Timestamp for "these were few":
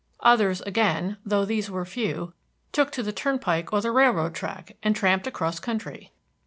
1.45-2.33